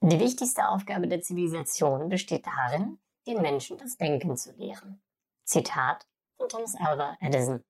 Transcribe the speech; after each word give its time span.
Die 0.00 0.20
wichtigste 0.20 0.68
Aufgabe 0.68 1.08
der 1.08 1.22
Zivilisation 1.22 2.08
besteht 2.08 2.46
darin, 2.46 2.98
den 3.26 3.42
Menschen 3.42 3.78
das 3.78 3.96
Denken 3.96 4.36
zu 4.36 4.52
lehren. 4.52 5.02
Zitat 5.44 6.06
von 6.36 6.48
Thomas 6.48 6.76
Alva 6.76 7.16
Edison 7.20 7.64